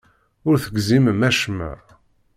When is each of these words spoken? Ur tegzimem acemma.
Ur 0.47 0.55
tegzimem 0.63 1.21
acemma. 1.29 1.71